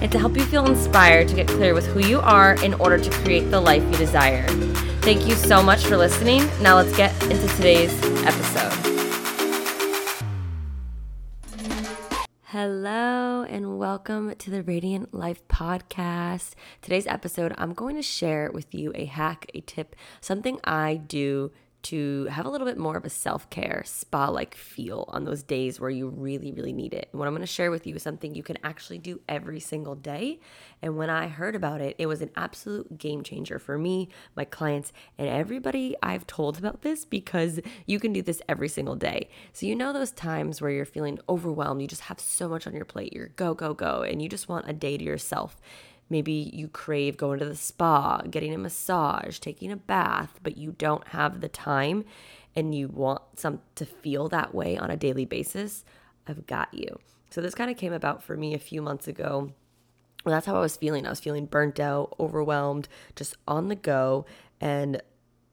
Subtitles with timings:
[0.00, 2.98] and to help you feel inspired to get clear with who you are in order
[2.98, 4.46] to create the life you desire.
[5.02, 6.48] Thank you so much for listening.
[6.60, 7.92] Now let's get into today's
[8.24, 8.94] episode.
[12.56, 16.52] Hello, and welcome to the Radiant Life Podcast.
[16.82, 21.50] Today's episode, I'm going to share with you a hack, a tip, something I do
[21.84, 25.42] to have a little bit more of a self care, spa like feel on those
[25.42, 27.08] days where you really, really need it.
[27.12, 29.94] And what I'm to share with you is something you can actually do every single
[29.94, 30.40] day.
[30.82, 34.44] And when I heard about it, it was an absolute game changer for me, my
[34.44, 39.28] clients, and everybody I've told about this because you can do this every single day.
[39.52, 42.74] So, you know, those times where you're feeling overwhelmed, you just have so much on
[42.74, 45.60] your plate, you're go, go, go, and you just want a day to yourself.
[46.10, 50.72] Maybe you crave going to the spa, getting a massage, taking a bath, but you
[50.72, 52.04] don't have the time
[52.54, 55.84] and you want some to feel that way on a daily basis.
[56.26, 56.98] I've got you.
[57.30, 59.52] So this kind of came about for me a few months ago.
[60.24, 61.06] Well, that's how I was feeling.
[61.06, 64.24] I was feeling burnt out, overwhelmed, just on the go.
[64.60, 65.02] And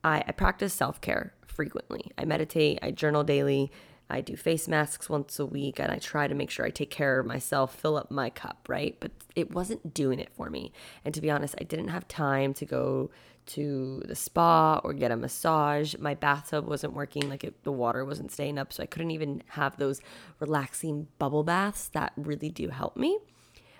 [0.04, 2.12] I, I practice self care frequently.
[2.18, 3.72] I meditate, I journal daily,
[4.12, 6.90] I do face masks once a week and I try to make sure I take
[6.90, 8.96] care of myself, fill up my cup, right?
[9.00, 10.74] But it wasn't doing it for me.
[11.06, 13.10] And to be honest, I didn't have time to go
[13.48, 15.96] to the spa or get a massage.
[15.98, 18.74] My bathtub wasn't working, like it, the water wasn't staying up.
[18.74, 20.02] So I couldn't even have those
[20.40, 23.18] relaxing bubble baths that really do help me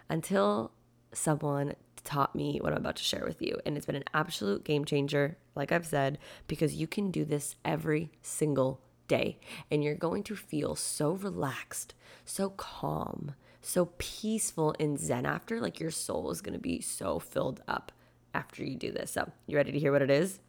[0.10, 0.72] until
[1.14, 3.60] someone taught me what I'm about to share with you.
[3.66, 7.56] And it's been an absolute game changer, like I've said, because you can do this
[7.64, 9.38] every single day
[9.70, 15.60] and you're going to feel so relaxed, so calm, so peaceful and zen after.
[15.60, 17.92] Like your soul is going to be so filled up
[18.34, 19.12] after you do this.
[19.12, 20.40] So, you ready to hear what it is?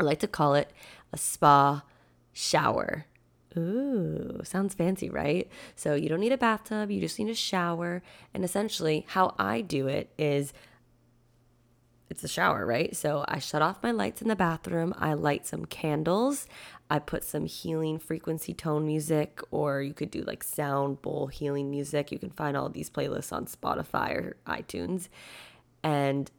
[0.00, 0.72] I like to call it
[1.12, 1.82] a spa
[2.32, 3.04] shower.
[3.56, 5.46] Ooh, sounds fancy, right?
[5.76, 8.02] So you don't need a bathtub, you just need a shower.
[8.32, 10.54] And essentially, how I do it is
[12.12, 12.94] it's a shower, right?
[12.94, 14.94] So I shut off my lights in the bathroom.
[14.98, 16.46] I light some candles.
[16.90, 21.70] I put some healing frequency tone music, or you could do like sound bowl healing
[21.70, 22.12] music.
[22.12, 25.08] You can find all these playlists on Spotify or iTunes.
[25.82, 26.30] And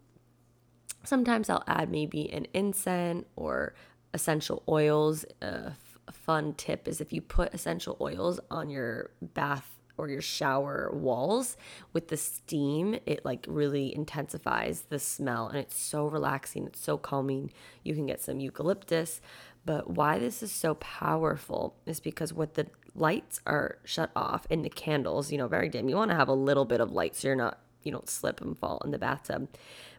[1.04, 3.74] sometimes I'll add maybe an incense or
[4.14, 5.26] essential oils.
[5.42, 5.74] A
[6.12, 11.56] fun tip is if you put essential oils on your bath or your shower walls
[11.92, 16.98] with the steam it like really intensifies the smell and it's so relaxing it's so
[16.98, 17.52] calming.
[17.84, 19.22] You can get some eucalyptus
[19.66, 24.64] but why this is so powerful is because what the lights are shut off and
[24.64, 25.90] the candles you know very dim.
[25.90, 28.40] You want to have a little bit of light so you're not you don't slip
[28.42, 29.50] and fall in the bathtub.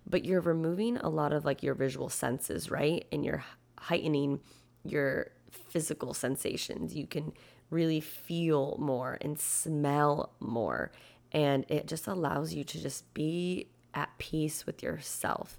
[0.06, 3.06] But you're removing a lot of like your visual senses right?
[3.12, 3.44] And you're
[3.78, 4.41] heightening
[4.84, 7.32] your physical sensations you can
[7.70, 10.92] really feel more and smell more.
[11.32, 15.59] And it just allows you to just be at peace with yourself.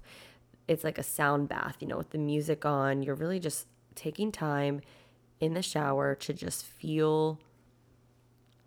[0.68, 3.02] It's like a sound bath, you know, with the music on.
[3.02, 4.80] You're really just taking time
[5.40, 7.38] in the shower to just feel,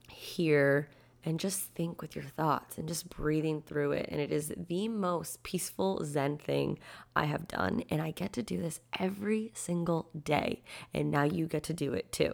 [0.07, 0.89] hear,
[1.25, 4.07] and just think with your thoughts and just breathing through it.
[4.09, 6.79] And it is the most peaceful Zen thing
[7.15, 7.83] I have done.
[7.89, 10.63] And I get to do this every single day.
[10.93, 12.33] And now you get to do it too.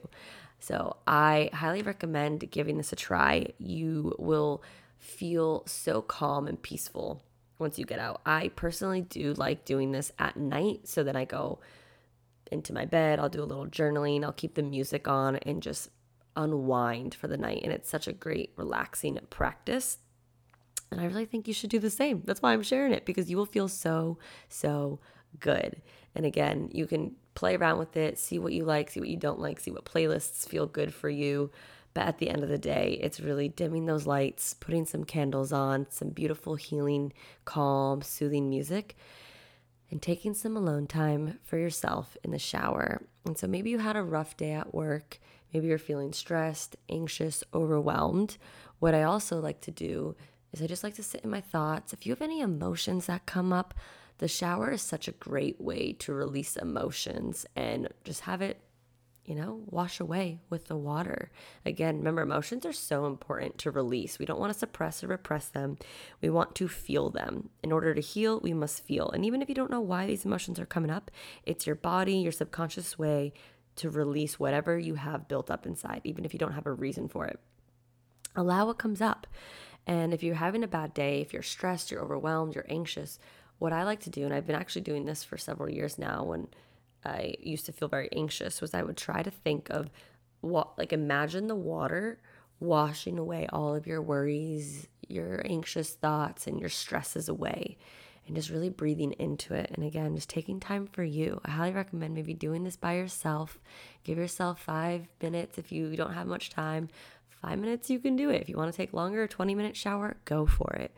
[0.60, 3.48] So I highly recommend giving this a try.
[3.58, 4.64] You will
[4.98, 7.24] feel so calm and peaceful
[7.60, 8.22] once you get out.
[8.26, 11.60] I personally do like doing this at night so that I go
[12.52, 15.90] into my bed, I'll do a little journaling, I'll keep the music on and just
[16.36, 17.62] unwind for the night.
[17.64, 20.00] And it's such a great, relaxing practice.
[20.92, 22.22] And I really think you should do the same.
[22.26, 24.18] That's why I'm sharing it because you will feel so,
[24.50, 25.00] so
[25.40, 25.82] good.
[26.14, 29.18] And again, you can play around with it, see what you like, see what you
[29.18, 31.52] don't like, see what playlists feel good for you.
[31.94, 35.52] But at the end of the day, it's really dimming those lights, putting some candles
[35.52, 37.14] on, some beautiful, healing,
[37.46, 38.98] calm, soothing music,
[39.92, 43.02] and taking some alone time for yourself in the shower.
[43.26, 45.20] And so maybe you had a rough day at work.
[45.54, 48.38] Maybe you're feeling stressed, anxious, overwhelmed.
[48.80, 50.16] What I also like to do
[50.52, 51.94] is I just like to sit in my thoughts.
[51.94, 53.74] If you have any emotions that come up,
[54.18, 58.62] the shower is such a great way to release emotions and just have it
[59.26, 61.32] you know, wash away with the water.
[61.66, 64.20] Again, remember, emotions are so important to release.
[64.20, 65.78] We don't want to suppress or repress them.
[66.22, 67.50] We want to feel them.
[67.64, 69.10] In order to heal, we must feel.
[69.10, 71.10] And even if you don't know why these emotions are coming up,
[71.44, 73.34] it's your body, your subconscious way
[73.78, 77.08] to release whatever you have built up inside, even if you don't have a reason
[77.08, 77.40] for it.
[78.36, 79.28] Allow what comes up.
[79.88, 83.20] And if you're having a bad day, if you're stressed, you're overwhelmed, you're anxious,
[83.60, 86.24] what I like to do, and I've been actually doing this for several years now
[86.24, 86.48] when
[87.06, 89.90] I used to feel very anxious was I would try to think of
[90.42, 92.20] what like imagine the water
[92.60, 97.78] washing away all of your worries, your anxious thoughts and your stresses away
[98.28, 99.70] and just really breathing into it.
[99.74, 101.40] And again, just taking time for you.
[101.46, 103.60] I highly recommend maybe doing this by yourself.
[104.04, 106.90] Give yourself 5 minutes if you don't have much time.
[107.42, 108.42] 5 minutes you can do it.
[108.42, 110.96] If you want to take longer, a 20 minute shower, go for it.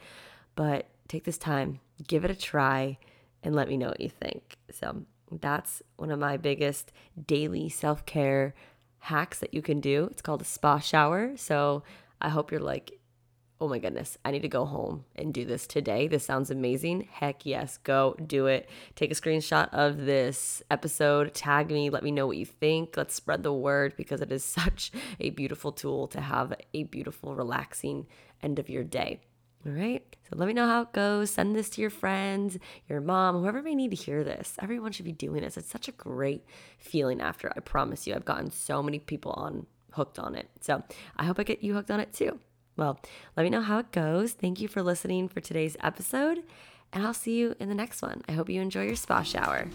[0.56, 2.98] But take this time, give it a try
[3.44, 4.58] and let me know what you think.
[4.72, 6.92] So, that's one of my biggest
[7.26, 8.54] daily self care
[9.00, 10.08] hacks that you can do.
[10.12, 11.36] It's called a spa shower.
[11.36, 11.84] So
[12.22, 12.92] I hope you're like,
[13.60, 16.08] oh my goodness, I need to go home and do this today.
[16.08, 17.08] This sounds amazing.
[17.12, 18.70] Heck yes, go do it.
[18.96, 22.96] Take a screenshot of this episode, tag me, let me know what you think.
[22.96, 27.36] Let's spread the word because it is such a beautiful tool to have a beautiful,
[27.36, 28.08] relaxing
[28.44, 29.22] end of your day.
[29.66, 30.04] All right.
[30.30, 31.32] So let me know how it goes.
[31.32, 32.58] Send this to your friends,
[32.88, 34.56] your mom, whoever may need to hear this.
[34.62, 35.58] Everyone should be doing this.
[35.58, 36.46] It's such a great
[36.78, 37.52] feeling after.
[37.56, 40.50] I promise you, I've gotten so many people on hooked on it.
[40.62, 40.84] So
[41.18, 42.40] I hope I get you hooked on it too.
[42.78, 43.00] Well,
[43.36, 44.34] let me know how it goes.
[44.34, 46.44] Thank you for listening for today's episode
[46.94, 48.22] and I'll see you in the next one.
[48.28, 49.68] I hope you enjoy your spa shower.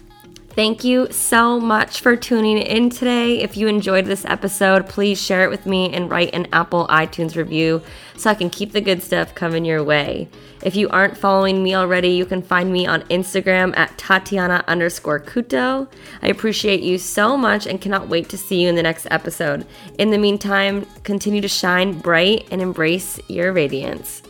[0.51, 3.41] Thank you so much for tuning in today.
[3.41, 7.37] If you enjoyed this episode, please share it with me and write an Apple iTunes
[7.37, 7.83] review
[8.17, 10.29] so I can keep the good stuff coming your way.
[10.63, 15.19] If you aren't following me already, you can find me on Instagram at Tatiana underscore
[15.21, 15.89] Couto.
[16.23, 19.67] I appreciate you so much and cannot wait to see you in the next episode.
[19.99, 24.23] In the meantime, continue to shine bright and embrace your radiance.